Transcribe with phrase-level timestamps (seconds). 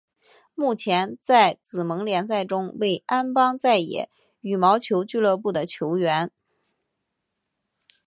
[0.55, 6.31] 目前在紫盟联赛中为安邦再也羽毛球俱乐部的球员。